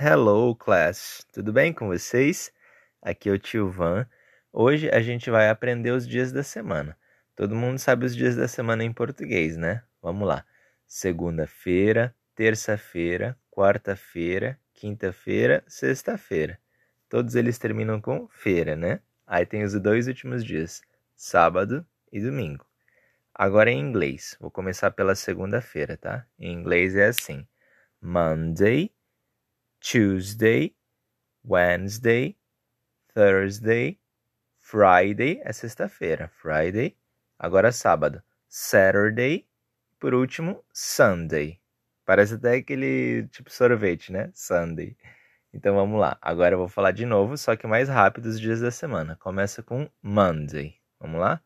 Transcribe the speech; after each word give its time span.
Hello, 0.00 0.54
class! 0.54 1.26
Tudo 1.32 1.52
bem 1.52 1.72
com 1.72 1.88
vocês? 1.88 2.52
Aqui 3.02 3.28
é 3.28 3.32
o 3.32 3.38
tio 3.38 3.68
Van. 3.68 4.06
Hoje 4.52 4.88
a 4.90 5.00
gente 5.00 5.28
vai 5.28 5.48
aprender 5.48 5.90
os 5.90 6.06
dias 6.06 6.30
da 6.30 6.44
semana. 6.44 6.96
Todo 7.34 7.56
mundo 7.56 7.80
sabe 7.80 8.06
os 8.06 8.14
dias 8.14 8.36
da 8.36 8.46
semana 8.46 8.84
em 8.84 8.92
português, 8.92 9.56
né? 9.56 9.82
Vamos 10.00 10.28
lá. 10.28 10.44
Segunda-feira, 10.86 12.14
terça-feira, 12.32 13.36
quarta-feira, 13.50 14.56
quinta-feira, 14.72 15.64
sexta-feira. 15.66 16.60
Todos 17.08 17.34
eles 17.34 17.58
terminam 17.58 18.00
com 18.00 18.28
feira, 18.28 18.76
né? 18.76 19.00
Aí 19.26 19.44
tem 19.44 19.64
os 19.64 19.72
dois 19.80 20.06
últimos 20.06 20.44
dias, 20.44 20.80
sábado 21.16 21.84
e 22.12 22.20
domingo. 22.20 22.64
Agora 23.34 23.68
em 23.68 23.80
inglês. 23.80 24.36
Vou 24.38 24.48
começar 24.52 24.92
pela 24.92 25.16
segunda-feira, 25.16 25.96
tá? 25.96 26.24
Em 26.38 26.52
inglês 26.52 26.94
é 26.94 27.06
assim: 27.06 27.44
Monday, 28.00 28.92
Tuesday, 29.80 30.74
Wednesday, 31.44 32.36
Thursday, 33.14 33.98
Friday 34.58 35.40
é 35.44 35.52
sexta-feira, 35.52 36.28
Friday. 36.28 36.96
Agora 37.38 37.72
sábado, 37.72 38.22
Saturday, 38.48 39.46
por 39.98 40.14
último, 40.14 40.64
Sunday. 40.72 41.60
Parece 42.04 42.34
até 42.34 42.56
aquele 42.56 43.26
tipo 43.28 43.50
sorvete, 43.50 44.12
né? 44.12 44.30
Sunday. 44.34 44.96
Então 45.52 45.74
vamos 45.74 45.98
lá. 45.98 46.18
Agora 46.20 46.54
eu 46.54 46.58
vou 46.58 46.68
falar 46.68 46.90
de 46.90 47.06
novo, 47.06 47.36
só 47.36 47.56
que 47.56 47.66
mais 47.66 47.88
rápido 47.88 48.26
os 48.26 48.40
dias 48.40 48.60
da 48.60 48.70
semana. 48.70 49.16
Começa 49.16 49.62
com 49.62 49.88
Monday. 50.02 50.78
Vamos 51.00 51.20
lá? 51.20 51.40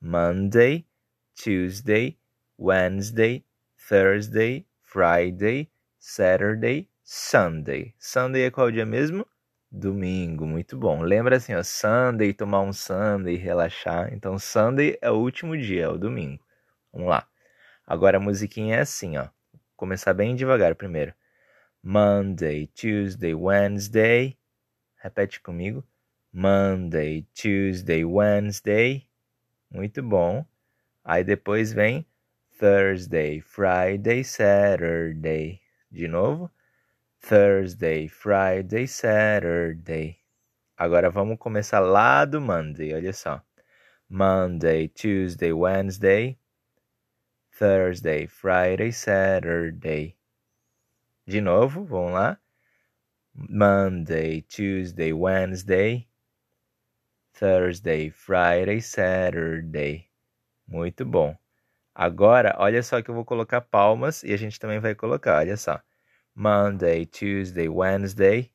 Monday, 0.00 0.86
Tuesday, 1.34 2.18
Wednesday, 2.58 3.44
Thursday, 3.88 4.66
Friday, 4.82 5.70
Saturday, 5.98 6.88
Sunday. 7.10 7.94
Sunday 7.98 8.42
é 8.42 8.50
qual 8.50 8.70
dia 8.70 8.84
mesmo? 8.84 9.26
Domingo, 9.72 10.44
muito 10.44 10.76
bom. 10.76 11.00
Lembra 11.00 11.36
assim, 11.36 11.54
ó, 11.54 11.62
Sunday, 11.62 12.34
tomar 12.34 12.60
um 12.60 12.70
Sunday, 12.70 13.34
relaxar. 13.34 14.12
Então, 14.12 14.38
Sunday 14.38 14.98
é 15.00 15.10
o 15.10 15.14
último 15.14 15.56
dia, 15.56 15.84
é 15.84 15.88
o 15.88 15.96
domingo. 15.96 16.44
Vamos 16.92 17.08
lá. 17.08 17.26
Agora 17.86 18.18
a 18.18 18.20
musiquinha 18.20 18.76
é 18.76 18.80
assim, 18.80 19.16
ó. 19.16 19.22
Vou 19.22 19.60
começar 19.74 20.12
bem 20.12 20.36
devagar 20.36 20.74
primeiro. 20.74 21.14
Monday, 21.82 22.66
Tuesday, 22.74 23.34
Wednesday. 23.34 24.36
Repete 24.96 25.40
comigo. 25.40 25.82
Monday, 26.30 27.26
Tuesday, 27.32 28.04
Wednesday. 28.04 29.08
Muito 29.70 30.02
bom. 30.02 30.44
Aí 31.02 31.24
depois 31.24 31.72
vem 31.72 32.06
Thursday, 32.58 33.40
Friday, 33.40 34.22
Saturday. 34.22 35.58
De 35.90 36.06
novo. 36.06 36.50
Thursday, 37.20 38.08
Friday, 38.08 38.86
Saturday. 38.86 40.18
Agora 40.76 41.10
vamos 41.10 41.38
começar 41.38 41.80
lá 41.80 42.24
do 42.24 42.40
Monday, 42.40 42.94
olha 42.94 43.12
só. 43.12 43.42
Monday, 44.08 44.88
Tuesday, 44.88 45.52
Wednesday, 45.52 46.38
Thursday, 47.58 48.26
Friday, 48.26 48.92
Saturday. 48.92 50.16
De 51.26 51.40
novo, 51.40 51.84
vamos 51.84 52.12
lá. 52.12 52.38
Monday, 53.34 54.42
Tuesday, 54.42 55.12
Wednesday, 55.12 56.08
Thursday, 57.34 58.10
Friday, 58.10 58.80
Saturday. 58.80 60.08
Muito 60.66 61.04
bom. 61.04 61.36
Agora, 61.94 62.54
olha 62.58 62.82
só 62.82 63.02
que 63.02 63.10
eu 63.10 63.14
vou 63.14 63.24
colocar 63.24 63.60
palmas 63.60 64.22
e 64.22 64.32
a 64.32 64.36
gente 64.36 64.58
também 64.58 64.78
vai 64.80 64.94
colocar, 64.94 65.38
olha 65.38 65.56
só. 65.56 65.82
Monday, 66.38 67.04
Tuesday, 67.04 67.68
Wednesday, 67.68 68.48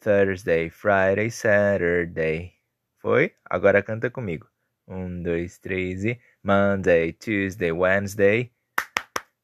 Thursday, 0.00 0.70
Friday, 0.70 1.32
Saturday. 1.32 2.54
Foi? 3.02 3.34
Agora 3.50 3.82
canta 3.82 4.08
comigo. 4.08 4.46
Um, 4.86 5.20
dois, 5.20 5.58
três 5.58 6.04
e. 6.04 6.16
Monday, 6.44 7.12
Tuesday, 7.12 7.72
Wednesday, 7.72 8.52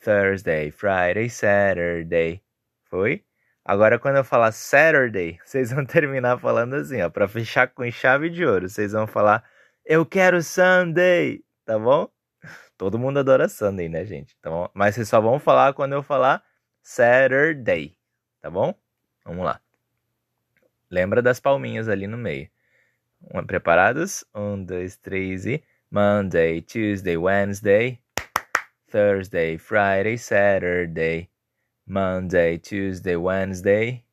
Thursday, 0.00 0.70
Friday, 0.70 1.28
Saturday. 1.28 2.40
Foi? 2.84 3.24
Agora 3.64 3.98
quando 3.98 4.18
eu 4.18 4.24
falar 4.24 4.52
Saturday, 4.52 5.36
vocês 5.44 5.72
vão 5.72 5.84
terminar 5.84 6.38
falando 6.38 6.74
assim, 6.74 7.02
ó, 7.02 7.10
para 7.10 7.26
fechar 7.26 7.66
com 7.66 7.90
chave 7.90 8.30
de 8.30 8.46
ouro. 8.46 8.68
Vocês 8.68 8.92
vão 8.92 9.08
falar 9.08 9.42
eu 9.84 10.06
quero 10.06 10.40
Sunday, 10.40 11.42
tá 11.64 11.76
bom? 11.80 12.08
Todo 12.78 12.96
mundo 12.96 13.18
adora 13.18 13.48
Sunday, 13.48 13.88
né, 13.88 14.04
gente? 14.04 14.36
Então, 14.38 14.70
mas 14.72 14.94
vocês 14.94 15.08
só 15.08 15.20
vão 15.20 15.40
falar 15.40 15.74
quando 15.74 15.94
eu 15.94 16.02
falar 16.04 16.44
Saturday, 16.84 17.96
tá 18.42 18.50
bom? 18.50 18.74
Vamos 19.24 19.44
lá. 19.44 19.60
Lembra 20.90 21.22
das 21.22 21.40
palminhas 21.40 21.88
ali 21.88 22.06
no 22.06 22.18
meio. 22.18 22.48
Preparados? 23.46 24.24
Um, 24.34 24.62
dois, 24.62 24.96
três 24.98 25.46
e. 25.46 25.64
Monday, 25.90 26.60
Tuesday, 26.60 27.16
Wednesday, 27.16 28.00
Thursday, 28.90 29.56
Friday, 29.56 30.18
Saturday. 30.18 31.30
Monday, 31.86 32.58
Tuesday, 32.58 33.16
Wednesday, 33.16 34.04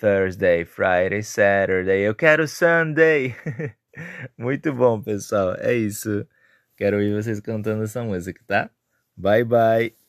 Thursday, 0.00 0.64
Friday, 0.64 1.22
Saturday. 1.22 2.02
Eu 2.02 2.14
quero 2.14 2.46
Sunday! 2.46 3.34
Muito 4.38 4.72
bom, 4.72 5.00
pessoal. 5.00 5.54
É 5.58 5.74
isso. 5.74 6.26
Quero 6.76 6.96
ouvir 6.96 7.14
vocês 7.14 7.40
cantando 7.40 7.84
essa 7.84 8.02
música, 8.02 8.42
tá? 8.46 8.70
Bye, 9.16 9.44
bye. 9.44 10.03